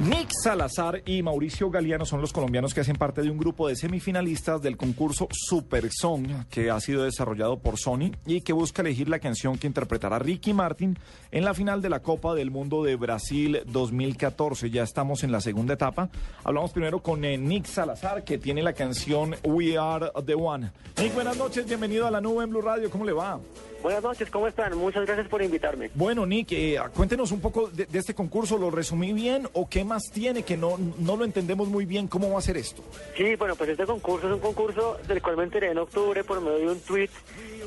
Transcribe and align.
Nick 0.00 0.30
Salazar 0.42 1.02
y 1.06 1.22
Mauricio 1.22 1.70
Galeano 1.70 2.04
son 2.04 2.20
los 2.20 2.32
colombianos 2.32 2.74
que 2.74 2.80
hacen 2.80 2.96
parte 2.96 3.22
de 3.22 3.30
un 3.30 3.38
grupo 3.38 3.68
de 3.68 3.76
semifinalistas 3.76 4.60
del 4.60 4.76
concurso 4.76 5.28
Super 5.30 5.88
Song 5.92 6.26
que 6.50 6.68
ha 6.68 6.80
sido 6.80 7.04
desarrollado 7.04 7.60
por 7.60 7.78
Sony 7.78 8.10
y 8.26 8.40
que 8.40 8.52
busca 8.52 8.82
elegir 8.82 9.08
la 9.08 9.20
canción 9.20 9.56
que 9.56 9.68
interpretará 9.68 10.18
Ricky 10.18 10.52
Martin 10.52 10.98
en 11.30 11.44
la 11.44 11.54
final 11.54 11.80
de 11.80 11.90
la 11.90 12.00
Copa 12.00 12.34
del 12.34 12.50
Mundo 12.50 12.82
de 12.82 12.96
Brasil 12.96 13.62
2014. 13.66 14.68
Ya 14.70 14.82
estamos 14.82 15.22
en 15.22 15.30
la 15.30 15.40
segunda 15.40 15.74
etapa. 15.74 16.10
Hablamos 16.42 16.72
primero 16.72 17.00
con 17.00 17.24
eh, 17.24 17.38
Nick 17.38 17.66
Salazar 17.66 18.24
que 18.24 18.38
tiene 18.38 18.64
la 18.64 18.72
canción 18.72 19.36
We 19.44 19.78
Are 19.78 20.10
the 20.26 20.34
One. 20.34 20.72
Nick, 21.00 21.14
buenas 21.14 21.36
noches, 21.36 21.66
bienvenido 21.66 22.08
a 22.08 22.10
la 22.10 22.20
nube 22.20 22.42
en 22.42 22.50
Blue 22.50 22.62
Radio. 22.62 22.90
¿Cómo 22.90 23.04
le 23.04 23.12
va? 23.12 23.38
Buenas 23.84 24.02
noches, 24.02 24.30
¿cómo 24.30 24.48
están? 24.48 24.78
Muchas 24.78 25.04
gracias 25.04 25.28
por 25.28 25.42
invitarme. 25.42 25.90
Bueno, 25.94 26.24
Nick, 26.24 26.52
eh, 26.52 26.80
cuéntenos 26.96 27.32
un 27.32 27.42
poco 27.42 27.68
de, 27.68 27.84
de, 27.84 27.98
este 27.98 28.14
concurso. 28.14 28.56
¿Lo 28.56 28.70
resumí 28.70 29.12
bien 29.12 29.46
o 29.52 29.68
qué 29.68 29.84
más 29.84 30.10
tiene 30.10 30.42
que 30.42 30.56
no, 30.56 30.78
no 31.00 31.18
lo 31.18 31.24
entendemos 31.26 31.68
muy 31.68 31.84
bien? 31.84 32.08
¿Cómo 32.08 32.32
va 32.32 32.38
a 32.38 32.40
ser 32.40 32.56
esto? 32.56 32.82
Sí, 33.14 33.34
bueno, 33.36 33.56
pues 33.56 33.68
este 33.68 33.84
concurso 33.84 34.28
es 34.28 34.32
un 34.32 34.40
concurso 34.40 34.96
del 35.06 35.20
cual 35.20 35.36
me 35.36 35.42
enteré 35.42 35.70
en 35.70 35.76
octubre 35.76 36.24
por 36.24 36.40
medio 36.40 36.60
de 36.60 36.68
un 36.68 36.80
tweet 36.80 37.10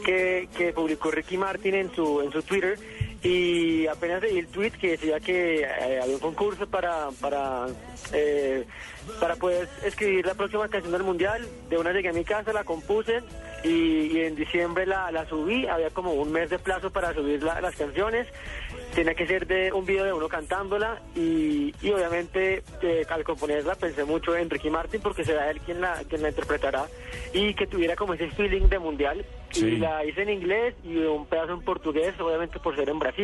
que, 0.04 0.50
que 0.58 0.74
publicó 0.74 1.12
Ricky 1.12 1.38
Martin 1.38 1.76
en 1.76 1.94
su, 1.94 2.22
en 2.22 2.32
su 2.32 2.42
Twitter. 2.42 2.80
Y 3.24 3.88
apenas 3.88 4.22
leí 4.22 4.38
el 4.38 4.48
tweet 4.48 4.72
que 4.72 4.92
decía 4.92 5.20
que 5.20 5.62
eh, 5.62 6.00
había 6.02 6.16
un 6.16 6.20
concurso 6.20 6.68
para, 6.68 7.10
para, 7.20 7.68
eh, 8.14 8.66
para 9.20 9.36
poder 9.36 9.68
escribir 9.84 10.26
la 10.26 10.36
próxima 10.36 10.68
canción 10.68 10.94
del 10.94 11.04
Mundial. 11.04 11.48
De 11.70 11.78
una 11.78 11.92
llegué 11.92 12.10
a 12.10 12.14
mi 12.14 12.24
casa, 12.24 12.54
la 12.54 12.64
compuse 12.64 13.24
y, 13.64 14.18
y 14.18 14.22
en 14.22 14.36
diciembre 14.36 14.86
la, 14.86 15.12
la, 15.12 15.28
subí. 15.28 15.68
Había 15.68 15.90
como 15.90 16.14
un 16.14 16.32
mes 16.32 16.50
de 16.50 16.60
plazo 16.60 16.92
para 16.92 17.14
subir 17.14 17.42
la, 17.42 17.60
las 17.60 17.76
canciones. 17.76 18.28
Tenía 18.94 19.16
que 19.16 19.28
ser 19.28 19.48
de 19.48 19.72
un 19.74 19.86
video 19.86 20.06
de 20.06 20.14
uno 20.14 20.28
cantándola 20.28 21.02
y, 21.16 21.74
y 21.82 21.92
obviamente 21.92 22.64
eh, 22.82 23.06
al 23.10 23.24
componerla 23.24 23.76
pensé 23.76 24.06
mucho 24.06 24.36
en 24.36 24.50
Ricky 24.50 24.70
Martin 24.70 25.02
porque 25.02 25.24
será 25.24 25.50
él 25.52 25.60
quien 25.62 25.82
la, 25.82 26.04
quien 26.08 26.22
la 26.22 26.30
interpretará 26.30 26.86
y 27.34 27.54
que 27.54 27.68
tuviera 27.68 27.96
como 27.96 28.14
ese 28.14 28.30
feeling 28.32 28.68
de 28.70 28.80
mundial. 28.80 29.26
Sí. 29.52 29.66
Y 29.66 29.76
la 29.78 30.04
hice 30.06 30.24
en 30.24 30.30
inglés 30.30 30.76
y 30.84 30.98
un 30.98 31.26
pedazo 31.26 31.54
en 31.54 31.62
portugués, 31.62 32.14
obviamente 32.20 32.60
por 32.60 32.76
ser 32.76 32.90
en 32.90 33.00
Brasil. 33.00 33.17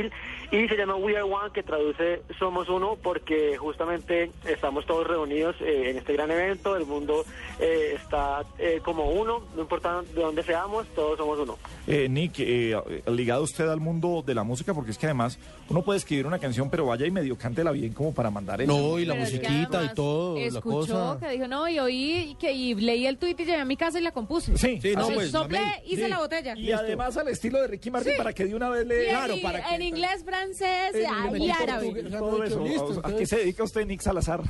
Y 0.51 0.67
se 0.67 0.75
llama 0.75 0.95
We 0.95 1.15
Are 1.15 1.23
One, 1.23 1.51
que 1.53 1.63
traduce 1.63 2.21
Somos 2.39 2.69
Uno, 2.69 2.97
porque 3.01 3.57
justamente 3.57 4.31
estamos 4.45 4.85
todos 4.85 5.07
reunidos 5.07 5.55
eh, 5.61 5.89
en 5.89 5.97
este 5.97 6.13
gran 6.13 6.31
evento. 6.31 6.75
El 6.75 6.85
mundo 6.85 7.25
eh, 7.59 7.95
está 7.95 8.43
eh, 8.57 8.79
como 8.83 9.09
uno, 9.09 9.43
no 9.55 9.61
importa 9.61 10.01
de 10.01 10.21
dónde 10.21 10.43
seamos, 10.43 10.87
todos 10.95 11.17
somos 11.17 11.39
uno. 11.39 11.57
Nick, 11.87 12.39
ligado 13.07 13.43
usted 13.43 13.67
al 13.67 13.79
mundo 13.79 14.23
de 14.25 14.35
la 14.35 14.43
música, 14.43 14.73
porque 14.73 14.91
es 14.91 14.97
que 14.97 15.05
además 15.05 15.37
uno 15.69 15.81
puede 15.81 15.97
escribir 15.97 16.27
una 16.27 16.39
canción, 16.39 16.69
pero 16.69 16.85
vaya 16.85 17.05
y 17.05 17.11
medio 17.11 17.37
cántela 17.37 17.71
bien 17.71 17.93
como 17.93 18.13
para 18.13 18.29
mandar 18.29 18.61
el. 18.61 18.67
No, 18.67 18.99
y 18.99 19.05
la 19.05 19.13
pero 19.13 19.25
musiquita 19.25 19.83
y 19.83 19.93
todo. 19.95 20.37
Escuchó 20.37 20.93
la 20.93 21.13
cosa. 21.13 21.19
que 21.19 21.33
dijo, 21.33 21.47
no, 21.47 21.67
y 21.67 21.79
oí 21.79 22.37
que 22.39 22.51
y 22.51 22.75
leí 22.75 23.07
el 23.07 23.17
tuit 23.17 23.39
y 23.39 23.45
llegué 23.45 23.57
a 23.57 23.65
mi 23.65 23.77
casa 23.77 23.99
y 23.99 24.03
la 24.03 24.11
compuse. 24.11 24.57
Sí, 24.57 24.79
sí 24.81 24.93
no, 24.95 25.07
pues, 25.09 25.31
soplé, 25.31 25.81
hice 25.85 26.03
sí. 26.03 26.09
la 26.09 26.19
botella. 26.19 26.57
Y 26.57 26.71
además 26.71 27.17
al 27.17 27.27
estilo 27.29 27.61
de 27.61 27.67
Ricky 27.67 27.91
Martin, 27.91 28.13
sí. 28.13 28.17
para 28.17 28.33
que 28.33 28.45
de 28.45 28.55
una 28.55 28.69
vez 28.69 28.85
le. 28.85 29.03
Sí, 29.03 29.09
claro, 29.09 29.35
y, 29.35 29.39
para 29.39 29.63
que. 29.63 29.72
En 29.75 29.81
inglés, 29.81 30.23
francés 30.23 30.95
y 30.95 31.49
árabe. 31.49 32.03
Todo 32.11 32.43
eso. 32.43 32.63
Listo, 32.63 33.01
¿A 33.03 33.15
qué 33.15 33.25
se 33.25 33.37
dedica 33.37 33.63
usted, 33.63 33.85
Nick 33.85 34.01
Salazar? 34.01 34.41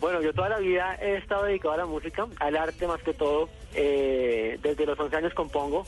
Bueno, 0.00 0.22
yo 0.22 0.32
toda 0.32 0.48
la 0.48 0.58
vida 0.58 0.96
he 1.00 1.16
estado 1.16 1.44
dedicado 1.44 1.74
a 1.74 1.76
la 1.76 1.86
música, 1.86 2.26
al 2.38 2.56
arte 2.56 2.86
más 2.86 3.02
que 3.02 3.12
todo. 3.12 3.50
Eh, 3.74 4.58
desde 4.62 4.86
los 4.86 4.98
11 4.98 5.16
años 5.16 5.34
compongo 5.34 5.84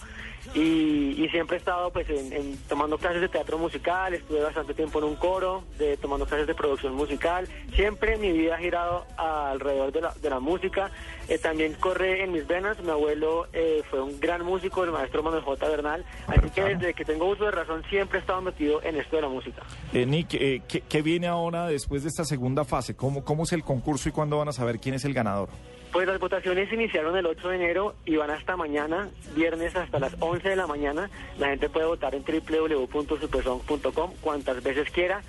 y, 0.55 1.23
y 1.23 1.29
siempre 1.31 1.57
he 1.57 1.59
estado 1.59 1.91
pues 1.91 2.09
en, 2.11 2.33
en, 2.33 2.57
tomando 2.69 2.99
clases 2.99 3.21
de 3.21 3.29
teatro 3.29 3.59
musical, 3.59 4.13
estuve 4.13 4.43
bastante 4.43 4.75
tiempo 4.75 4.99
en 4.99 5.07
un 5.07 5.17
coro, 5.17 5.65
de, 5.79 5.97
tomando 5.97 6.27
clases 6.27 6.47
de 6.47 6.55
producción 6.55 6.95
musical. 6.95 7.49
Siempre 7.75 8.19
mi 8.19 8.33
vida 8.33 8.57
ha 8.57 8.59
girado 8.59 9.07
alrededor 9.17 9.93
de 9.93 10.01
la, 10.01 10.15
de 10.15 10.31
la 10.31 10.41
música. 10.41 10.91
Eh, 11.29 11.39
también 11.39 11.75
corre 11.75 12.25
en 12.25 12.33
mis 12.33 12.47
venas. 12.47 12.79
Mi 12.81 12.91
abuelo 12.91 13.47
eh, 13.53 13.83
fue 13.89 14.03
un 14.03 14.21
gran 14.21 14.45
músico, 14.45 14.85
el 14.85 14.91
maestro 14.91 15.23
Manuel 15.23 15.43
J. 15.43 15.69
Bernal. 15.69 16.05
Así 16.27 16.51
que 16.51 16.63
desde 16.63 16.95
que 16.95 17.05
tengo 17.05 17.27
uso 17.27 17.45
de 17.45 17.53
razón 17.53 17.83
siempre 17.89 18.19
he 18.19 18.21
estado 18.21 18.43
metido 18.43 18.83
en 18.83 18.97
esto 18.97 19.17
de 19.17 19.23
la 19.23 19.29
música. 19.29 19.63
Nick, 19.93 20.29
¿qué, 20.29 20.83
¿qué, 20.89 21.03
viene 21.03 21.29
ahora 21.29 21.67
después 21.67 22.03
de 22.03 22.09
esta 22.09 22.25
segunda 22.25 22.65
fase? 22.65 22.95
¿Cómo, 22.95 23.25
¿Cómo 23.25 23.45
es 23.45 23.53
el 23.53 23.63
concurso 23.63 24.09
y 24.09 24.13
cuándo 24.13 24.39
van 24.39 24.49
a 24.49 24.53
saber 24.53 24.79
quién 24.79 24.95
es 24.95 25.05
el 25.05 25.15
ganador? 25.15 25.49
Pues 25.93 26.07
las 26.07 26.19
votaciones 26.19 26.73
iniciaron 26.73 27.15
el 27.19 27.27
8 27.27 27.51
de 27.51 27.57
enero 27.57 27.95
y 28.07 28.17
van 28.17 28.31
hasta 28.31 28.57
mañana, 28.57 29.11
viernes 29.35 29.77
hasta 29.77 29.99
las 29.99 30.17
11 30.21 30.49
de 30.49 30.57
la 30.57 30.67
mañana. 30.67 31.11
La 31.39 31.49
gente 31.49 31.69
puede 31.69 31.85
votar 31.85 32.15
en 32.15 32.25
www.supersong.com 32.25 34.15
cuantas 34.23 34.63
veces 34.63 34.91
quiera. 34.91 35.21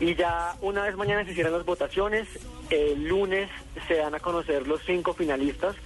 Y 0.00 0.16
ya 0.16 0.56
una 0.60 0.82
vez 0.82 0.96
mañana 0.96 1.24
se 1.24 1.30
hicieron 1.30 1.52
las 1.52 1.64
votaciones, 1.64 2.26
el 2.70 3.06
lunes 3.06 3.48
se 3.86 3.94
dan 3.94 4.16
a 4.16 4.20
conocer 4.20 4.66
los 4.66 4.82
cinco 4.84 5.14
finalistas 5.14 5.76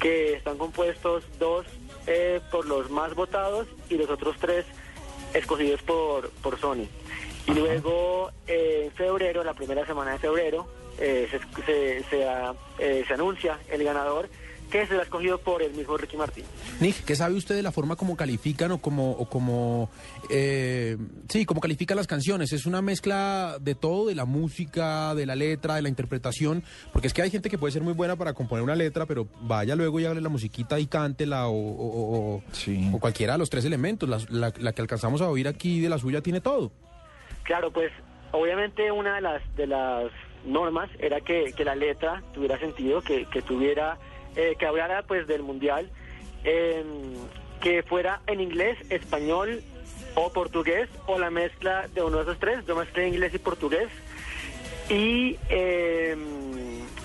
que 0.00 0.34
están 0.34 0.58
compuestos 0.58 1.24
dos 1.40 1.66
eh, 2.06 2.40
por 2.52 2.66
los 2.66 2.88
más 2.88 3.14
votados 3.16 3.66
y 3.90 3.96
los 3.96 4.08
otros 4.10 4.36
tres 4.38 4.64
escogidos 5.34 5.82
por, 5.82 6.30
por 6.30 6.56
Sony. 6.58 6.86
Y 7.48 7.52
luego 7.52 8.30
eh, 8.46 8.82
en 8.86 8.92
febrero, 8.92 9.42
la 9.42 9.54
primera 9.54 9.84
semana 9.86 10.12
de 10.12 10.18
febrero, 10.18 10.68
eh, 10.98 11.28
se, 11.30 11.38
se, 11.64 12.04
se, 12.08 12.26
eh, 12.78 13.04
se, 13.06 13.14
anuncia 13.14 13.58
el 13.70 13.82
ganador 13.84 14.28
que 14.70 14.86
será 14.86 15.02
escogido 15.02 15.36
por 15.36 15.62
el 15.62 15.72
mismo 15.74 15.98
Ricky 15.98 16.16
Martin. 16.16 16.44
Nick, 16.80 17.04
¿qué 17.04 17.14
sabe 17.14 17.34
usted 17.34 17.54
de 17.54 17.62
la 17.62 17.72
forma 17.72 17.94
como 17.94 18.16
califican 18.16 18.72
o 18.72 18.78
como, 18.78 19.10
o 19.10 19.28
como 19.28 19.90
eh, 20.30 20.96
sí, 21.28 21.44
como 21.44 21.60
califican 21.60 21.98
las 21.98 22.06
canciones? 22.06 22.54
¿Es 22.54 22.64
una 22.64 22.80
mezcla 22.80 23.58
de 23.60 23.74
todo, 23.74 24.06
de 24.06 24.14
la 24.14 24.24
música, 24.24 25.14
de 25.14 25.26
la 25.26 25.36
letra, 25.36 25.74
de 25.74 25.82
la 25.82 25.90
interpretación? 25.90 26.64
Porque 26.90 27.08
es 27.08 27.12
que 27.12 27.20
hay 27.20 27.30
gente 27.30 27.50
que 27.50 27.58
puede 27.58 27.72
ser 27.72 27.82
muy 27.82 27.92
buena 27.92 28.16
para 28.16 28.32
componer 28.32 28.64
una 28.64 28.74
letra, 28.74 29.04
pero 29.04 29.28
vaya 29.42 29.76
luego 29.76 30.00
y 30.00 30.06
hable 30.06 30.22
la 30.22 30.30
musiquita 30.30 30.80
y 30.80 30.86
cántela 30.86 31.48
o, 31.48 31.52
o, 31.52 32.36
o, 32.36 32.42
sí. 32.52 32.90
o 32.94 32.98
cualquiera 32.98 33.34
de 33.34 33.40
los 33.40 33.50
tres 33.50 33.66
elementos. 33.66 34.08
La, 34.08 34.18
la, 34.30 34.54
la 34.58 34.72
que 34.72 34.80
alcanzamos 34.80 35.20
a 35.20 35.28
oír 35.28 35.48
aquí 35.48 35.80
de 35.80 35.90
la 35.90 35.98
suya 35.98 36.22
tiene 36.22 36.40
todo. 36.40 36.72
Claro, 37.42 37.70
pues 37.70 37.92
obviamente 38.30 38.90
una 38.90 39.16
de 39.16 39.20
las 39.20 39.56
de 39.56 39.66
las 39.66 40.10
normas 40.44 40.90
era 40.98 41.20
que, 41.20 41.52
que 41.56 41.64
la 41.64 41.74
letra 41.74 42.22
tuviera 42.32 42.58
sentido, 42.58 43.02
que, 43.02 43.26
que 43.26 43.42
tuviera, 43.42 43.98
eh, 44.36 44.56
que 44.58 44.66
hablara 44.66 45.02
pues 45.02 45.26
del 45.26 45.42
mundial, 45.42 45.90
eh, 46.44 46.84
que 47.60 47.82
fuera 47.82 48.20
en 48.26 48.40
inglés, 48.40 48.78
español 48.90 49.62
o 50.14 50.32
portugués, 50.32 50.88
o 51.06 51.18
la 51.18 51.30
mezcla 51.30 51.88
de 51.94 52.02
uno 52.02 52.18
de 52.18 52.22
esos 52.24 52.38
tres, 52.38 52.64
yo 52.66 52.76
mezclé 52.76 53.08
inglés 53.08 53.32
y 53.34 53.38
portugués, 53.38 53.88
y 54.90 55.38
eh, 55.48 56.16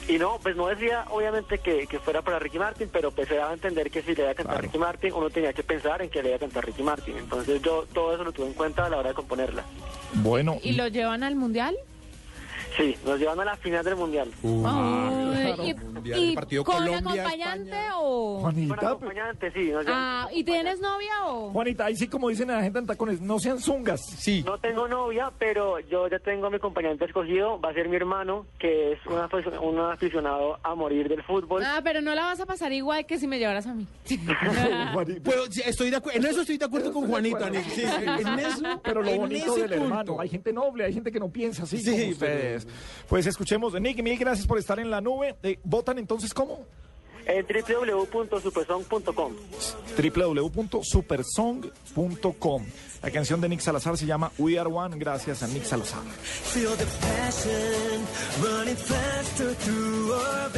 y 0.07 0.17
no, 0.17 0.39
pues 0.41 0.55
no 0.55 0.67
decía 0.67 1.05
obviamente 1.09 1.59
que, 1.59 1.85
que, 1.85 1.99
fuera 1.99 2.21
para 2.21 2.39
Ricky 2.39 2.57
Martin, 2.57 2.89
pero 2.91 3.11
pues 3.11 3.27
se 3.27 3.35
daba 3.35 3.51
a 3.51 3.53
entender 3.53 3.91
que 3.91 4.01
si 4.01 4.15
le 4.15 4.21
iba 4.21 4.31
a 4.31 4.35
cantar 4.35 4.55
claro. 4.55 4.67
Ricky 4.67 4.77
Martin, 4.77 5.13
uno 5.13 5.29
tenía 5.29 5.51
que 5.51 5.63
pensar 5.63 6.01
en 6.01 6.09
que 6.09 6.23
le 6.23 6.29
iba 6.29 6.37
a 6.37 6.39
cantar 6.39 6.65
Ricky 6.65 6.81
Martin. 6.81 7.17
Entonces 7.17 7.61
yo 7.61 7.85
todo 7.93 8.13
eso 8.13 8.23
lo 8.23 8.31
tuve 8.31 8.47
en 8.47 8.53
cuenta 8.53 8.85
a 8.85 8.89
la 8.89 8.97
hora 8.97 9.09
de 9.09 9.15
componerla. 9.15 9.65
Bueno. 10.13 10.59
¿Y 10.63 10.73
lo 10.73 10.87
llevan 10.87 11.23
al 11.23 11.35
mundial? 11.35 11.75
Sí, 12.77 12.95
nos 13.05 13.19
llevan 13.19 13.39
a 13.39 13.45
la 13.45 13.55
final 13.57 13.83
del 13.83 13.95
mundial. 13.95 14.29
Uh, 14.43 14.65
oh, 14.65 15.26
¿Y, 15.65 15.73
mundial, 15.73 16.19
y 16.19 16.29
el 16.29 16.35
partido 16.35 16.63
con 16.63 16.75
Colombia, 16.75 16.99
acompañante 16.99 17.69
España. 17.71 17.91
o...? 17.99 18.39
Juanita, 18.41 18.75
Con 18.75 18.85
acompañante, 18.87 19.51
sí. 19.51 19.71
Ah, 19.87 20.27
¿y 20.33 20.43
tienes 20.43 20.79
novia 20.79 21.25
o...? 21.27 21.51
Juanita, 21.51 21.85
ahí 21.85 21.95
sí 21.95 22.07
como 22.07 22.29
dicen 22.29 22.47
la 22.49 22.61
gente 22.61 22.79
en 22.79 22.85
tacones, 22.87 23.21
no 23.21 23.39
sean 23.39 23.59
zungas. 23.59 24.01
Sí. 24.05 24.43
No 24.45 24.57
tengo 24.57 24.87
novia, 24.87 25.31
pero 25.37 25.79
yo 25.79 26.07
ya 26.07 26.19
tengo 26.19 26.47
a 26.47 26.49
mi 26.49 26.57
acompañante 26.57 27.05
escogido, 27.05 27.59
va 27.59 27.69
a 27.69 27.73
ser 27.73 27.89
mi 27.89 27.95
hermano, 27.95 28.45
que 28.59 28.93
es 28.93 29.05
un, 29.05 29.17
aficionado, 29.19 29.61
un 29.63 29.79
aficionado 29.79 30.59
a 30.63 30.75
morir 30.75 31.07
del 31.09 31.23
fútbol. 31.23 31.63
Ah, 31.65 31.81
pero 31.83 32.01
no 32.01 32.13
la 32.15 32.23
vas 32.23 32.39
a 32.39 32.45
pasar 32.45 32.71
igual 32.73 33.05
que 33.05 33.17
si 33.19 33.27
me 33.27 33.39
llevaras 33.39 33.67
a 33.67 33.73
mí. 33.73 33.85
pues, 35.23 35.39
sí, 35.51 35.61
estoy 35.65 35.89
de 35.89 36.01
en 36.13 36.25
eso 36.25 36.41
estoy 36.41 36.57
de 36.57 36.65
acuerdo 36.65 36.91
con 36.93 37.07
Juanita, 37.07 37.49
Nick. 37.49 37.63
Sí, 37.69 37.83
en 37.83 38.39
eso, 38.39 38.81
pero 38.83 39.01
lo 39.01 39.09
en 39.09 39.17
bonito 39.19 39.55
del 39.55 39.69
punto. 39.69 39.83
hermano, 39.83 40.19
hay 40.19 40.29
gente 40.29 40.53
noble, 40.53 40.85
hay 40.85 40.93
gente 40.93 41.11
que 41.11 41.19
no 41.19 41.29
piensa 41.29 41.63
así 41.63 41.77
Sí, 41.79 41.91
como 41.91 42.11
ustedes. 42.11 42.65
pero- 42.65 42.77
Pues 43.09 43.25
escuchemos, 43.27 43.73
Nick, 43.79 44.01
mil 44.01 44.17
gracias 44.17 44.47
por 44.47 44.57
estar 44.57 44.79
en 44.79 44.89
la 44.89 45.01
nube. 45.01 45.35
Eh, 45.47 45.59
¿Votan 45.63 45.97
entonces 45.97 46.33
cómo? 46.33 46.65
En 47.25 47.45
www.supersong.com. 47.45 49.33
www.supersong.com. 49.97 52.65
La 53.03 53.11
canción 53.11 53.41
de 53.41 53.49
Nick 53.49 53.59
Salazar 53.59 53.97
se 53.97 54.05
llama 54.05 54.31
We 54.37 54.57
Are 54.59 54.69
One, 54.69 54.97
gracias 54.97 55.43
a 55.43 55.47
Nick 55.47 55.65
Salazar. 55.65 56.03
Feel 56.03 56.77
the 56.77 56.85
passion 57.01 58.05
running 58.41 58.75
faster 58.75 59.53
through 59.55 60.13
our 60.13 60.49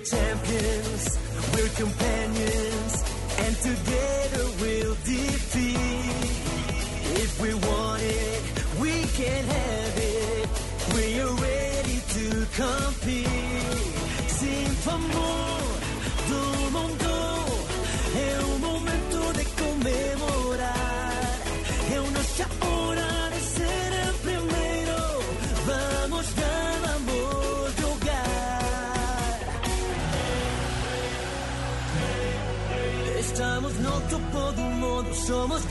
one. 0.00 0.06
We 0.06 0.06
are 0.06 0.06
champions, 0.06 1.18
we're 1.54 1.68
companions, 1.68 3.04
and 3.38 3.56
together 3.56 4.44
we'll 4.60 4.94
defeat. 5.04 5.76
If 7.22 7.40
we 7.40 7.54
want 7.54 8.02
it, 8.02 8.42
we 8.80 9.02
can 9.16 9.44
have 9.44 9.98
it. 9.98 10.48
We 10.94 11.20
are 11.20 11.34
ready 11.34 12.00
to 12.08 12.46
compete. 12.56 13.28
Sin 14.28 14.76
amor 14.88 15.30
do 15.30 15.39
no 33.82 33.90
topo 34.10 35.14
somos. 35.14 35.66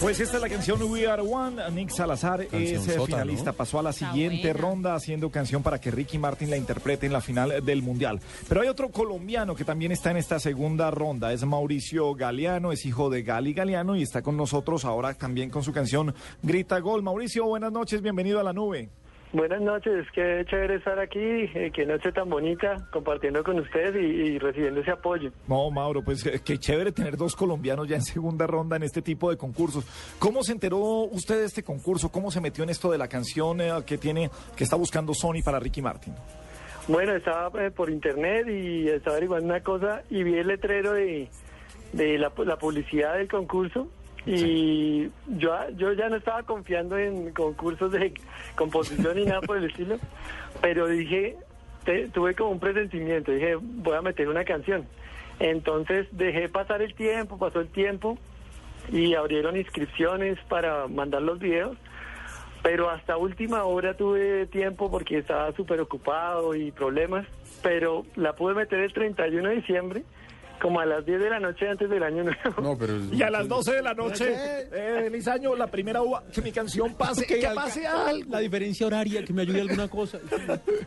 Pues 0.00 0.20
esta 0.20 0.36
es 0.36 0.42
la 0.42 0.48
canción 0.48 0.80
We 0.84 1.08
Are 1.08 1.22
One. 1.22 1.70
Nick 1.72 1.90
Salazar 1.90 2.42
es 2.42 2.50
Canción 2.50 2.82
eh, 2.82 2.94
sota, 2.94 3.06
finalista. 3.06 3.50
¿no? 3.50 3.56
Pasó 3.56 3.80
a 3.80 3.82
la 3.82 3.92
siguiente 3.92 4.52
ronda 4.52 4.94
haciendo 4.94 5.28
canción 5.30 5.64
para 5.64 5.80
que 5.80 5.90
Ricky 5.90 6.18
Martin 6.18 6.50
la 6.50 6.56
interprete 6.56 7.06
en 7.06 7.12
la 7.12 7.20
final 7.20 7.64
del 7.64 7.82
Mundial. 7.82 8.20
Pero 8.48 8.60
hay 8.60 8.68
otro 8.68 8.90
colombiano 8.90 9.56
que 9.56 9.64
también 9.64 9.90
está 9.90 10.12
en 10.12 10.18
esta 10.18 10.38
segunda 10.38 10.92
ronda. 10.92 11.32
Es 11.32 11.44
Mauricio 11.44 12.14
Galeano, 12.14 12.70
es 12.70 12.86
hijo 12.86 13.10
de 13.10 13.22
Gali 13.22 13.54
Galeano 13.54 13.96
y 13.96 14.02
está 14.02 14.22
con 14.22 14.36
nosotros 14.36 14.84
ahora 14.84 15.14
también 15.14 15.50
con 15.50 15.64
su 15.64 15.72
canción 15.72 16.14
Grita 16.42 16.78
Gol. 16.78 17.02
Mauricio, 17.02 17.46
buenas 17.46 17.72
noches, 17.72 18.00
bienvenido 18.00 18.38
a 18.38 18.44
la 18.44 18.52
nube. 18.52 18.90
Buenas 19.30 19.60
noches, 19.60 20.06
qué 20.14 20.42
chévere 20.48 20.76
estar 20.76 20.98
aquí, 20.98 21.18
eh, 21.20 21.70
qué 21.74 21.84
noche 21.84 22.10
tan 22.12 22.30
bonita, 22.30 22.88
compartiendo 22.90 23.44
con 23.44 23.58
ustedes 23.58 23.94
y, 23.94 24.32
y 24.32 24.38
recibiendo 24.38 24.80
ese 24.80 24.90
apoyo. 24.90 25.30
No, 25.46 25.70
Mauro, 25.70 26.02
pues 26.02 26.24
eh, 26.24 26.40
qué 26.42 26.56
chévere 26.56 26.92
tener 26.92 27.18
dos 27.18 27.36
colombianos 27.36 27.86
ya 27.86 27.96
en 27.96 28.02
segunda 28.02 28.46
ronda 28.46 28.76
en 28.76 28.84
este 28.84 29.02
tipo 29.02 29.28
de 29.28 29.36
concursos. 29.36 29.84
¿Cómo 30.18 30.42
se 30.42 30.52
enteró 30.52 30.78
usted 30.78 31.40
de 31.40 31.44
este 31.44 31.62
concurso? 31.62 32.10
¿Cómo 32.10 32.30
se 32.30 32.40
metió 32.40 32.64
en 32.64 32.70
esto 32.70 32.90
de 32.90 32.96
la 32.96 33.06
canción 33.06 33.60
eh, 33.60 33.70
que 33.84 33.98
tiene, 33.98 34.30
que 34.56 34.64
está 34.64 34.76
buscando 34.76 35.12
Sony 35.12 35.42
para 35.44 35.60
Ricky 35.60 35.82
Martin? 35.82 36.14
Bueno, 36.86 37.14
estaba 37.14 37.50
eh, 37.62 37.70
por 37.70 37.90
internet 37.90 38.46
y 38.48 38.88
estaba 38.88 39.16
averiguando 39.16 39.44
una 39.44 39.62
cosa 39.62 40.02
y 40.08 40.22
vi 40.22 40.38
el 40.38 40.46
letrero 40.46 40.94
de, 40.94 41.28
de 41.92 42.16
la, 42.16 42.32
la 42.46 42.56
publicidad 42.56 43.18
del 43.18 43.28
concurso 43.28 43.90
y 44.26 45.10
yo, 45.26 45.54
yo 45.76 45.92
ya 45.92 46.08
no 46.08 46.16
estaba 46.16 46.42
confiando 46.42 46.98
en 46.98 47.32
concursos 47.32 47.90
de 47.92 48.12
composición 48.54 49.16
ni 49.16 49.24
nada 49.24 49.40
por 49.40 49.56
el 49.56 49.64
estilo, 49.64 49.98
pero 50.60 50.86
dije, 50.86 51.36
tuve 52.12 52.34
como 52.34 52.50
un 52.50 52.60
presentimiento, 52.60 53.32
dije, 53.32 53.56
voy 53.56 53.96
a 53.96 54.02
meter 54.02 54.28
una 54.28 54.44
canción. 54.44 54.86
Entonces 55.40 56.06
dejé 56.12 56.48
pasar 56.48 56.82
el 56.82 56.94
tiempo, 56.94 57.38
pasó 57.38 57.60
el 57.60 57.68
tiempo 57.68 58.18
y 58.90 59.14
abrieron 59.14 59.56
inscripciones 59.56 60.38
para 60.48 60.86
mandar 60.88 61.22
los 61.22 61.38
videos. 61.38 61.76
Pero 62.62 62.90
hasta 62.90 63.16
última 63.16 63.64
hora 63.64 63.94
tuve 63.94 64.46
tiempo 64.46 64.90
porque 64.90 65.18
estaba 65.18 65.52
súper 65.52 65.80
ocupado 65.80 66.54
y 66.54 66.72
problemas. 66.72 67.26
Pero 67.62 68.04
la 68.16 68.34
pude 68.34 68.54
meter 68.54 68.80
el 68.80 68.92
31 68.92 69.48
de 69.48 69.54
diciembre, 69.56 70.02
como 70.60 70.80
a 70.80 70.86
las 70.86 71.04
10 71.04 71.20
de 71.20 71.30
la 71.30 71.40
noche 71.40 71.68
antes 71.68 71.88
del 71.90 72.02
año 72.02 72.24
nuevo. 72.24 72.60
No, 72.62 72.76
pero... 72.76 72.94
Y 73.12 73.22
a 73.22 73.30
las 73.30 73.48
12 73.48 73.72
de 73.74 73.82
la 73.82 73.94
noche, 73.94 74.26
eh, 74.72 75.08
Lizaño, 75.10 75.54
la 75.56 75.66
primera 75.68 76.02
uva, 76.02 76.24
que 76.32 76.42
mi 76.42 76.52
canción 76.52 76.94
pase, 76.94 77.26
que, 77.26 77.46
alca- 77.46 77.54
pase 77.54 77.86
algo. 77.86 78.30
La 78.30 78.38
diferencia 78.40 78.86
horaria, 78.86 79.24
que 79.24 79.32
me 79.32 79.42
ayude 79.42 79.60
alguna 79.60 79.88
cosa. 79.88 80.18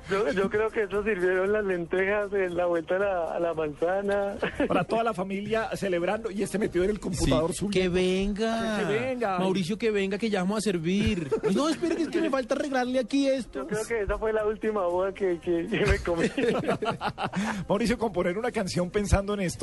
Yo, 0.09 0.31
yo 0.31 0.49
creo 0.49 0.69
que 0.69 0.83
eso 0.83 1.03
sirvieron 1.03 1.51
las 1.53 1.63
lentejas 1.65 2.31
en 2.33 2.55
la 2.55 2.65
vuelta 2.65 2.95
a 2.95 2.99
la, 2.99 3.31
a 3.35 3.39
la 3.39 3.53
manzana. 3.53 4.35
Para 4.67 4.83
toda 4.83 5.03
la 5.03 5.13
familia 5.13 5.69
celebrando 5.75 6.29
y 6.31 6.43
este 6.43 6.57
metido 6.59 6.83
en 6.85 6.91
el 6.91 6.99
computador 6.99 7.51
Sí, 7.53 7.59
suyo. 7.59 7.71
que 7.71 7.89
venga. 7.89 8.79
Que 8.79 8.85
venga. 8.99 9.39
Mauricio, 9.39 9.77
que 9.77 9.91
venga, 9.91 10.17
que 10.17 10.29
ya 10.29 10.41
vamos 10.41 10.59
a 10.59 10.61
servir. 10.61 11.29
No, 11.53 11.69
espere, 11.69 11.95
que 11.95 12.03
es 12.03 12.09
que 12.09 12.21
me 12.21 12.29
falta 12.29 12.55
arreglarle 12.55 12.99
aquí 12.99 13.27
esto. 13.27 13.59
Yo 13.59 13.67
creo 13.67 13.85
que 13.85 14.01
esa 14.01 14.17
fue 14.17 14.33
la 14.33 14.45
última 14.45 14.87
uva 14.87 15.13
que, 15.13 15.39
que- 15.39 15.67
que 15.67 15.85
me 15.85 15.99
comí. 15.99 16.27
Mauricio, 17.67 17.97
componer 17.97 18.37
una 18.37 18.51
canción 18.51 18.89
pensando 18.89 19.33
en 19.33 19.41
esto, 19.41 19.60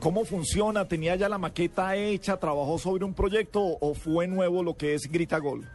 ¿cómo 0.00 0.24
funciona? 0.24 0.86
¿Tenía 0.86 1.16
ya 1.16 1.28
la 1.28 1.38
maqueta 1.38 1.96
hecha? 1.96 2.36
¿Trabajó 2.38 2.78
sobre 2.78 3.04
un 3.04 3.14
proyecto 3.14 3.60
o 3.62 3.94
fue 3.94 4.26
nuevo 4.26 4.62
lo 4.62 4.76
que 4.76 4.94
es 4.94 5.10
Grita 5.10 5.38
Gol? 5.38 5.66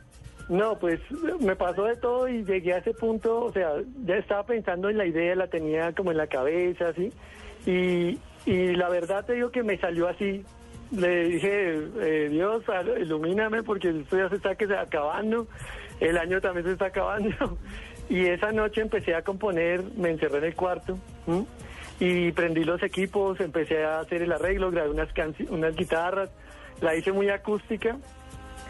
No, 0.49 0.77
pues 0.77 0.99
me 1.39 1.55
pasó 1.55 1.85
de 1.85 1.95
todo 1.95 2.27
y 2.27 2.43
llegué 2.43 2.73
a 2.73 2.79
ese 2.79 2.93
punto, 2.93 3.45
o 3.45 3.51
sea, 3.53 3.71
ya 4.05 4.15
estaba 4.15 4.45
pensando 4.45 4.89
en 4.89 4.97
la 4.97 5.05
idea, 5.05 5.33
la 5.35 5.47
tenía 5.47 5.93
como 5.93 6.11
en 6.11 6.17
la 6.17 6.27
cabeza, 6.27 6.89
así, 6.89 7.11
y, 7.65 8.17
la 8.75 8.89
verdad 8.89 9.25
te 9.25 9.33
digo 9.33 9.51
que 9.51 9.63
me 9.63 9.77
salió 9.77 10.07
así. 10.07 10.43
Le 10.91 11.23
dije, 11.29 11.79
eh, 12.01 12.29
Dios, 12.29 12.63
ilumíname 12.99 13.63
porque 13.63 13.91
esto 13.91 14.17
ya 14.17 14.27
se 14.27 14.35
está 14.35 14.51
acabando, 14.81 15.47
el 16.01 16.17
año 16.17 16.41
también 16.41 16.65
se 16.65 16.73
está 16.73 16.87
acabando. 16.87 17.57
Y 18.09 18.25
esa 18.25 18.51
noche 18.51 18.81
empecé 18.81 19.15
a 19.15 19.21
componer, 19.21 19.81
me 19.95 20.09
encerré 20.09 20.39
en 20.39 20.43
el 20.43 20.55
cuarto. 20.55 20.97
Y 22.01 22.31
prendí 22.31 22.63
los 22.63 22.81
equipos, 22.81 23.39
empecé 23.39 23.83
a 23.83 23.99
hacer 23.99 24.23
el 24.23 24.31
arreglo, 24.31 24.71
grabé 24.71 24.89
unas, 24.89 25.09
unas 25.51 25.75
guitarras, 25.75 26.31
la 26.81 26.95
hice 26.95 27.11
muy 27.11 27.29
acústica. 27.29 27.95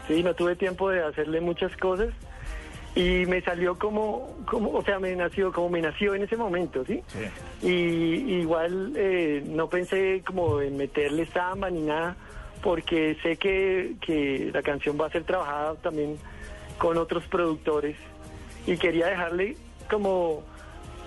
Sí, 0.06 0.22
no 0.22 0.34
tuve 0.34 0.54
tiempo 0.54 0.90
de 0.90 1.02
hacerle 1.02 1.40
muchas 1.40 1.74
cosas 1.78 2.10
y 2.94 3.24
me 3.24 3.40
salió 3.40 3.78
como, 3.78 4.36
como 4.44 4.72
o 4.72 4.84
sea, 4.84 4.98
me 4.98 5.16
nació 5.16 5.50
como 5.50 5.70
me 5.70 5.80
nació 5.80 6.14
en 6.14 6.24
ese 6.24 6.36
momento, 6.36 6.84
¿sí? 6.84 7.02
Y 7.62 8.40
igual 8.40 8.92
eh, 8.96 9.42
no 9.46 9.66
pensé 9.66 10.22
como 10.26 10.60
en 10.60 10.76
meterle 10.76 11.24
samba 11.24 11.70
ni 11.70 11.80
nada, 11.80 12.14
porque 12.62 13.16
sé 13.22 13.38
que, 13.38 13.94
que 14.04 14.50
la 14.52 14.60
canción 14.60 14.98
va 15.00 15.06
a 15.06 15.10
ser 15.10 15.24
trabajada 15.24 15.74
también 15.76 16.18
con 16.76 16.98
otros 16.98 17.24
productores 17.28 17.96
y 18.66 18.76
quería 18.76 19.06
dejarle 19.06 19.56
como 19.88 20.42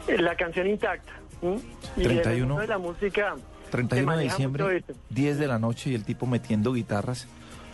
la 0.08 0.36
canción 0.36 0.66
intacta. 0.66 1.14
¿M? 1.42 1.60
Y 1.98 2.04
en 2.04 2.12
el 2.12 2.22
31. 2.22 2.48
mundo 2.48 2.62
de 2.62 2.68
la 2.68 2.78
música. 2.78 3.36
se 3.66 3.72
31 3.72 4.18
de 4.18 4.24
diciembre, 4.24 4.78
esto. 4.78 4.94
10 5.10 5.40
de 5.40 5.48
la 5.48 5.60
noche 5.60 5.90
y 5.92 5.96
el 5.96 6.04
tipo 6.04 6.26
metiendo 6.26 6.74
guitarras. 6.74 7.28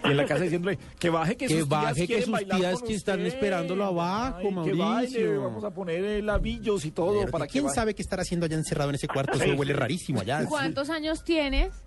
Y 0.03 0.07
en 0.11 0.17
la 0.17 0.25
casa 0.25 0.43
diciéndole 0.43 0.79
que 0.99 1.09
baje, 1.09 1.37
que, 1.37 1.47
Que 1.47 1.59
sus 1.59 1.69
baje, 1.69 2.07
tías 2.07 2.07
que 2.07 2.25
sus 2.25 2.47
tías 2.47 2.81
que 2.81 2.93
están 2.93 3.19
esperándolo 3.21 3.85
abajo, 3.85 4.37
Ay, 4.39 4.45
que 4.47 4.51
Mauricio. 4.73 4.85
baile, 4.85 5.37
vamos 5.37 5.63
a 5.63 5.69
poner 5.69 6.03
eh, 6.03 6.21
labillos 6.23 6.85
y 6.85 6.91
todo 6.91 7.27
para 7.27 7.45
que 7.45 7.51
¿Quién 7.51 7.69
sabe 7.69 7.93
qué 7.93 8.01
estará 8.01 8.23
haciendo 8.23 8.45
allá 8.47 8.55
encerrado 8.55 8.89
en 8.89 8.95
ese 8.95 9.07
cuarto? 9.07 9.33
Eso 9.33 9.53
huele 9.53 9.73
rarísimo 9.73 10.21
allá. 10.21 10.43
¿Cuántos 10.49 10.89
años 10.89 11.23
tienes? 11.23 11.83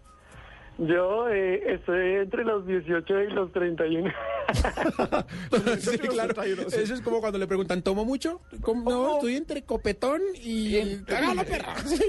Yo 0.78 1.28
eh, 1.28 1.74
estoy 1.74 2.14
entre 2.22 2.44
los 2.44 2.66
18 2.66 3.20
y 3.20 3.30
los 3.32 3.52
31. 3.52 4.12
Sí, 5.80 5.98
claro. 5.98 6.42
Eso 6.42 6.94
es 6.94 7.00
como 7.00 7.20
cuando 7.20 7.38
le 7.38 7.46
preguntan, 7.46 7.82
¿tomo 7.82 8.04
mucho? 8.04 8.40
¿Cómo? 8.60 8.90
No, 8.90 9.14
estoy 9.16 9.36
entre 9.36 9.62
copetón 9.62 10.20
y... 10.42 10.76
¡Hágalo, 11.08 11.44
perra! 11.44 11.74
Sí. 11.86 12.02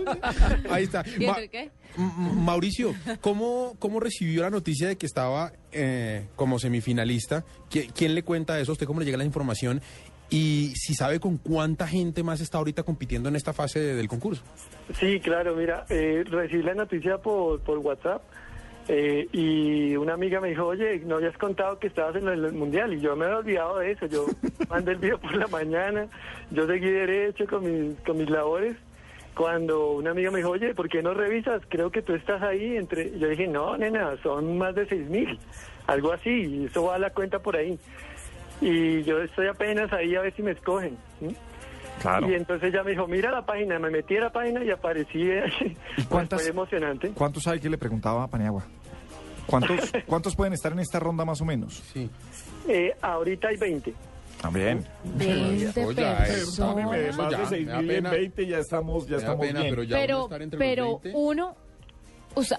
Ahí 0.70 0.84
está. 0.84 1.04
Mauricio, 1.96 2.94
¿cómo, 3.20 3.74
¿cómo 3.78 4.00
recibió 4.00 4.42
la 4.42 4.50
noticia 4.50 4.88
de 4.88 4.96
que 4.96 5.06
estaba 5.06 5.52
eh, 5.72 6.26
como 6.36 6.58
semifinalista? 6.58 7.44
¿Qui- 7.70 7.90
¿Quién 7.94 8.14
le 8.14 8.22
cuenta 8.22 8.58
eso? 8.60 8.72
¿Usted 8.72 8.86
cómo 8.86 9.00
le 9.00 9.06
llega 9.06 9.18
la 9.18 9.24
información? 9.24 9.80
Y 10.28 10.72
si 10.74 10.94
sabe 10.94 11.20
con 11.20 11.38
cuánta 11.38 11.86
gente 11.86 12.22
más 12.22 12.40
está 12.40 12.58
ahorita 12.58 12.82
compitiendo 12.82 13.28
en 13.28 13.36
esta 13.36 13.52
fase 13.52 13.78
de- 13.80 13.94
del 13.94 14.08
concurso. 14.08 14.42
Sí, 14.98 15.20
claro, 15.20 15.54
mira, 15.56 15.84
eh, 15.88 16.24
recibí 16.26 16.62
la 16.64 16.74
noticia 16.74 17.18
por, 17.18 17.60
por 17.60 17.78
WhatsApp 17.78 18.22
eh, 18.88 19.26
y 19.32 19.96
una 19.96 20.14
amiga 20.14 20.40
me 20.40 20.50
dijo, 20.50 20.66
oye, 20.66 21.00
no 21.04 21.16
habías 21.16 21.36
contado 21.38 21.78
que 21.78 21.88
estabas 21.88 22.16
en 22.16 22.28
el 22.28 22.52
mundial 22.52 22.92
y 22.94 23.00
yo 23.00 23.16
me 23.16 23.24
había 23.24 23.38
olvidado 23.38 23.78
de 23.78 23.90
eso, 23.92 24.06
yo 24.06 24.26
mandé 24.68 24.92
el 24.92 24.98
video 24.98 25.18
por 25.18 25.34
la 25.34 25.46
mañana, 25.48 26.06
yo 26.50 26.66
seguí 26.66 26.90
derecho 26.90 27.46
con 27.46 27.64
mis, 27.64 27.98
con 28.00 28.16
mis 28.18 28.30
labores. 28.30 28.76
Cuando 29.34 29.90
una 29.92 30.12
amiga 30.12 30.30
me 30.30 30.38
dijo, 30.38 30.50
oye, 30.50 30.72
¿por 30.74 30.88
qué 30.88 31.02
no 31.02 31.12
revisas? 31.12 31.60
Creo 31.68 31.90
que 31.90 32.00
tú 32.00 32.14
estás 32.14 32.40
ahí 32.42 32.76
entre... 32.78 33.18
Yo 33.18 33.28
dije, 33.28 33.46
no, 33.46 33.76
nena, 33.76 34.16
son 34.22 34.56
más 34.56 34.74
de 34.74 34.86
seis 34.86 35.06
mil, 35.10 35.38
algo 35.86 36.12
así, 36.12 36.30
y 36.30 36.64
eso 36.64 36.84
va 36.84 36.94
a 36.94 36.98
la 36.98 37.10
cuenta 37.10 37.38
por 37.40 37.54
ahí. 37.54 37.78
Y 38.62 39.02
yo 39.02 39.20
estoy 39.20 39.48
apenas 39.48 39.92
ahí 39.92 40.14
a 40.16 40.22
ver 40.22 40.32
si 40.34 40.42
me 40.42 40.52
escogen. 40.52 40.96
¿sí? 41.20 41.36
Claro. 42.00 42.30
Y 42.30 42.34
entonces 42.34 42.72
ella 42.72 42.82
me 42.82 42.92
dijo, 42.92 43.06
mira 43.06 43.30
la 43.30 43.44
página, 43.44 43.78
me 43.78 43.90
metí 43.90 44.16
a 44.16 44.20
la 44.22 44.30
página 44.32 44.64
y 44.64 44.70
aparecí. 44.70 45.28
¿Y 45.98 46.02
cuántas- 46.04 46.40
Fue 46.42 46.50
emocionante. 46.50 47.10
¿Cuántos 47.10 47.42
sabe 47.42 47.60
que 47.60 47.68
le 47.68 47.76
preguntaba 47.76 48.22
a 48.24 48.28
Paniagua? 48.28 48.64
¿Cuántos, 49.46 49.92
¿Cuántos 50.06 50.34
pueden 50.36 50.52
estar 50.52 50.72
en 50.72 50.80
esta 50.80 50.98
ronda 50.98 51.24
más 51.24 51.40
o 51.40 51.44
menos? 51.44 51.82
Sí. 51.92 52.08
Eh, 52.68 52.92
ahorita 53.00 53.48
hay 53.48 53.56
20. 53.56 53.94
También. 54.40 54.84
20 55.16 55.84
Oye, 55.86 56.02
eh, 56.02 56.26
personas. 56.26 57.16
Más 57.16 57.30
ya, 57.32 57.38
de 57.38 57.46
6 57.46 57.66
me 57.66 57.72
da 57.72 57.78
mil 57.80 57.90
en 57.90 57.96
pena. 57.96 58.10
20 58.10 58.46
ya 58.46 58.58
estamos, 58.58 59.06
ya 59.06 59.16
estamos 59.16 59.46
pena, 59.46 59.60
bien. 59.62 59.74
pero 59.74 59.88
Pero, 59.88 60.22
estar 60.24 60.42
entre 60.42 60.58
pero 60.58 60.84
los 60.84 61.02
20. 61.02 61.18
uno, 61.18 61.56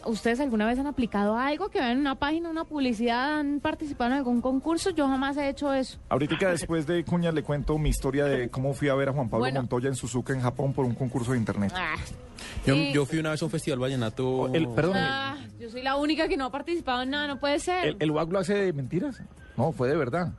¿ustedes 0.06 0.40
alguna 0.40 0.66
vez 0.66 0.80
han 0.80 0.88
aplicado 0.88 1.38
algo 1.38 1.70
que 1.70 1.80
vean 1.80 1.92
en 1.92 2.00
una 2.00 2.16
página, 2.16 2.50
una 2.50 2.66
publicidad, 2.66 3.40
han 3.40 3.60
participado 3.60 4.12
en 4.12 4.18
algún 4.18 4.42
concurso? 4.42 4.90
Yo 4.90 5.08
jamás 5.08 5.38
he 5.38 5.48
hecho 5.50 5.74
eso. 5.74 6.00
Ahorita 6.10 6.36
después 6.50 6.88
de 6.88 7.04
Cuña 7.06 7.32
le 7.32 7.44
cuento 7.44 7.78
mi 7.78 7.90
historia 7.90 8.26
de 8.26 8.50
cómo 8.50 8.74
fui 8.74 8.90
a 8.90 8.96
ver 8.96 9.10
a 9.10 9.14
Juan 9.14 9.30
Pablo 9.30 9.44
Bueno. 9.46 9.62
Montoya 9.62 9.90
en 9.90 9.96
Suzuka 9.96 10.34
en 10.34 10.42
Japón 10.42 10.74
por 10.74 10.86
un 10.86 10.96
concurso 10.96 11.32
de 11.34 11.38
internet. 11.38 11.72
Ah, 11.76 11.96
Yo, 12.66 12.74
Sí. 12.74 12.92
yo 12.94 13.06
fui 13.06 13.20
una 13.20 13.32
vez 13.32 13.42
a 13.42 13.46
un 13.46 13.52
festival 13.52 13.80
vallenato. 13.80 14.54
El, 14.54 14.68
perdón, 14.70 14.98
ah, 14.98 15.38
yo 15.60 15.70
soy 15.70 15.82
la 15.84 15.96
única 15.96 16.28
que 16.28 16.38
no 16.38 16.46
ha 16.46 16.52
participado 16.52 17.04
en 17.04 17.12
nada, 17.12 17.28
no 17.28 17.40
puede 17.40 17.60
ser. 17.60 17.86
¿el, 17.88 17.98
el 18.00 18.12
WAC 18.12 18.32
lo 18.32 18.40
hace 18.40 18.54
de 18.56 18.74
mentiras? 18.74 19.22
No, 19.56 19.72
fue 19.72 19.88
de 19.90 19.96
verdad. 19.96 20.34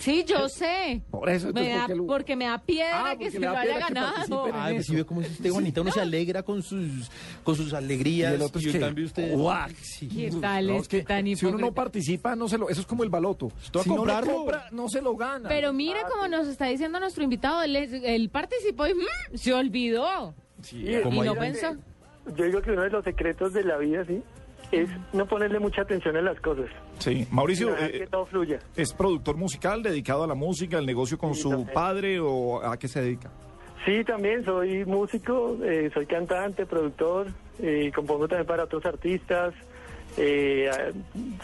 Sí, 0.00 0.24
yo 0.26 0.48
sé. 0.48 1.02
Por 1.10 1.28
eso, 1.28 1.52
Me 1.52 1.60
entonces, 1.60 1.74
da- 1.74 1.80
¿por 1.82 1.86
qué 1.88 1.94
lo- 1.94 2.06
porque 2.06 2.34
me 2.36 2.44
da 2.46 2.58
piedra 2.58 3.00
Ah, 3.10 3.10
que 3.12 3.16
porque 3.16 3.30
se 3.32 3.38
le 3.40 3.46
lo 3.46 3.52
da 3.52 3.60
haya 3.60 3.70
piedra 3.70 3.86
que 3.86 3.94
ganado. 3.94 4.12
participen 4.14 4.54
en 4.54 4.60
Ay, 4.60 4.74
pues 4.74 4.86
sí 4.86 4.96
ve 4.96 5.04
cómo 5.04 5.20
es 5.20 5.30
usted 5.30 5.50
bonita, 5.52 5.80
uno 5.82 5.92
se 5.92 6.00
alegra 6.00 6.42
con 6.42 6.62
sus, 6.62 7.10
con 7.44 7.54
sus 7.54 7.72
alegrías. 7.74 8.32
Y 8.32 8.34
el 8.36 8.42
otro 8.42 8.60
es 8.60 8.66
en 8.66 8.72
que, 8.72 8.80
cambio 8.80 9.04
usted... 9.04 9.34
Sí. 9.82 10.08
¿Qué 10.08 10.30
tal 10.40 10.66
No, 10.68 10.76
es 10.78 10.88
que 10.88 11.02
tan 11.02 11.24
si 11.26 11.44
uno 11.44 11.52
no 11.52 11.66
hipócrita? 11.66 11.74
participa, 11.74 12.34
no 12.34 12.48
se 12.48 12.56
lo, 12.58 12.70
eso 12.70 12.80
es 12.80 12.86
como 12.86 13.04
el 13.04 13.10
baloto. 13.10 13.52
toca 13.70 13.82
si 13.84 13.90
no 13.90 13.96
comprarlo. 13.96 14.34
compra, 14.36 14.66
no 14.72 14.88
se 14.88 15.02
lo 15.02 15.14
gana. 15.16 15.48
Pero 15.48 15.72
mire 15.74 16.00
como 16.10 16.26
nos 16.28 16.48
está 16.48 16.64
diciendo 16.66 16.98
nuestro 16.98 17.22
invitado, 17.22 17.62
él, 17.62 17.76
es- 17.76 17.92
él 17.92 18.30
participó 18.30 18.86
y 18.86 18.94
mm, 18.94 19.36
se 19.36 19.52
olvidó. 19.52 20.34
Sí, 20.62 20.82
Y 20.88 21.02
Como 21.02 21.22
no 21.24 21.32
ahí- 21.32 21.38
pensó. 21.38 21.76
Yo 22.36 22.44
digo 22.44 22.62
que 22.62 22.70
uno 22.70 22.82
de 22.82 22.90
los 22.90 23.04
secretos 23.04 23.52
de 23.52 23.64
la 23.64 23.76
vida, 23.76 24.04
sí, 24.06 24.22
es 24.72 24.88
no 25.12 25.26
ponerle 25.26 25.58
mucha 25.58 25.82
atención 25.82 26.16
a 26.16 26.22
las 26.22 26.40
cosas. 26.40 26.66
sí. 26.98 27.26
Mauricio 27.30 27.76
eh, 27.76 27.92
que 28.00 28.06
todo 28.06 28.26
fluya. 28.26 28.58
es 28.76 28.92
productor 28.92 29.36
musical 29.36 29.82
dedicado 29.82 30.24
a 30.24 30.26
la 30.26 30.34
música, 30.34 30.78
al 30.78 30.86
negocio 30.86 31.18
con 31.18 31.34
Sí, 31.34 31.42
su 31.42 31.50
también. 31.50 31.72
padre 31.74 32.20
o 32.20 32.62
a 32.64 32.78
qué 32.78 32.86
se 32.88 33.02
dedica. 33.02 33.30
Sí, 33.84 34.04
también 34.04 34.44
soy 34.44 34.84
músico, 34.84 35.56
eh, 35.64 35.90
soy 35.94 36.04
cantante, 36.06 36.66
productor, 36.66 37.28
eh, 37.58 37.90
compongo 37.94 38.28
también 38.28 38.46
para 38.46 38.64
otros 38.64 38.84
artistas. 38.84 39.54
Eh, 40.18 40.68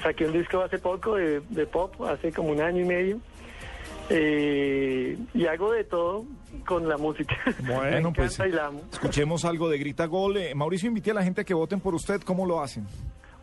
saqué 0.02 0.26
un 0.26 0.33
disco 0.33 0.61
hace 0.61 0.78
poco 0.78 1.14
de, 1.14 1.40
de 1.49 1.66
pop, 1.66 1.95
hace 2.02 2.30
como 2.33 2.50
un 2.50 2.61
año 2.61 2.83
y 2.83 2.85
medio. 2.85 3.21
Y 5.35 5.47
hago 5.47 5.73
de 5.73 5.85
todo 5.85 6.25
con 6.66 6.88
la 6.88 6.97
música. 6.97 7.35
Bueno, 7.66 8.12
pues 8.12 8.35
encanta 8.38 8.49
y 8.49 8.52
la 8.52 8.66
amo. 8.66 8.83
escuchemos 8.92 9.45
algo 9.45 9.68
de 9.68 9.78
Grita 9.78 10.06
Gol. 10.06 10.38
Mauricio, 10.54 10.88
invite 10.88 11.11
a 11.11 11.14
la 11.14 11.23
gente 11.23 11.40
a 11.40 11.45
que 11.45 11.54
voten 11.54 11.80
por 11.80 11.95
usted. 11.95 12.21
¿Cómo 12.23 12.47
lo 12.47 12.61
hacen? 12.61 12.87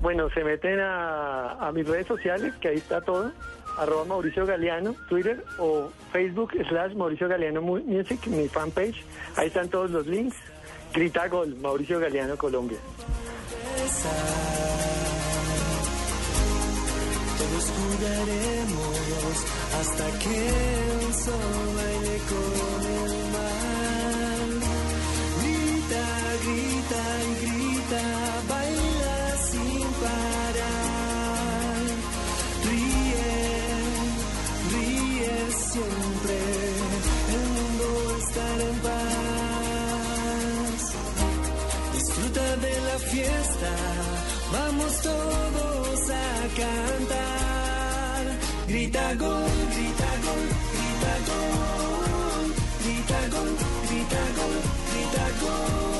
Bueno, 0.04 0.30
se 0.32 0.44
meten 0.44 0.82
a, 0.82 1.72
mis 1.74 1.88
redes 1.88 2.08
sociales, 2.08 2.54
que 2.60 2.68
ahí 2.68 2.76
está 2.76 3.00
todo, 3.00 3.32
arroba 3.78 4.04
Mauricio 4.04 4.46
Galeano, 4.46 4.94
Twitter 5.08 5.42
o 5.58 5.90
Facebook 6.12 6.52
slash 6.68 6.94
Mauricio 6.94 7.30
Galeano 7.30 7.62
Mu- 7.62 7.80
Music, 7.86 8.28
mi 8.28 8.50
fanpage. 8.50 9.02
Ahí 9.38 9.48
están 9.48 9.70
todos 9.70 9.92
los 9.92 10.06
links. 10.06 10.36
Grita 10.94 11.30
Gol, 11.30 11.56
Mauricio 11.56 12.02
Galeano, 12.02 12.36
Colombia. 12.36 12.80
Grita 48.74 49.14
gol, 49.20 49.46
grita 49.70 50.12
gol, 50.24 50.46
grita 50.74 51.14
gol, 51.28 52.50
grita 52.82 53.20
gol, 53.30 53.52
grita 53.86 54.24
gol, 54.34 54.56
grita 54.90 55.26
gol. 55.40 55.93